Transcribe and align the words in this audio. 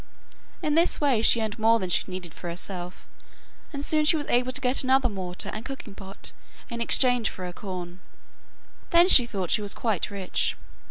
In 0.63 0.73
this 0.73 0.99
way 0.99 1.21
she 1.21 1.39
earned 1.43 1.59
more 1.59 1.77
than 1.77 1.91
she 1.91 2.03
needed 2.07 2.33
for 2.33 2.49
herself, 2.49 3.05
and 3.71 3.85
soon 3.85 4.03
was 4.15 4.25
able 4.29 4.51
to 4.51 4.59
get 4.59 4.83
another 4.83 5.09
mortar 5.09 5.49
and 5.53 5.63
cooking 5.63 5.93
pot 5.93 6.31
in 6.71 6.81
exchange 6.81 7.29
for 7.29 7.45
her 7.45 7.53
corn. 7.53 7.99
Then 8.89 9.07
she 9.07 9.27
thought 9.27 9.51
she 9.51 9.61
was 9.61 9.75
quite 9.75 10.09
rich. 10.09 10.57